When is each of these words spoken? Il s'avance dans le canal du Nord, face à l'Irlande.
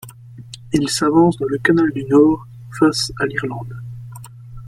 Il 0.73 0.89
s'avance 0.89 1.37
dans 1.37 1.45
le 1.45 1.59
canal 1.59 1.91
du 1.93 2.03
Nord, 2.05 2.47
face 2.79 3.11
à 3.19 3.27
l'Irlande. 3.27 3.75